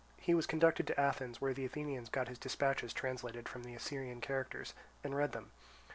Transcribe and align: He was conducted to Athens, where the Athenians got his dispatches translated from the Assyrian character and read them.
He 0.19 0.33
was 0.33 0.47
conducted 0.47 0.87
to 0.87 0.99
Athens, 0.99 1.39
where 1.39 1.53
the 1.53 1.63
Athenians 1.63 2.09
got 2.09 2.27
his 2.27 2.39
dispatches 2.39 2.91
translated 2.91 3.47
from 3.47 3.61
the 3.61 3.75
Assyrian 3.75 4.19
character 4.19 4.65
and 5.03 5.15
read 5.15 5.31
them. 5.31 5.51